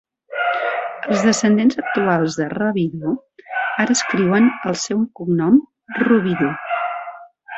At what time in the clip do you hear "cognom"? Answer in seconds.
5.21-5.63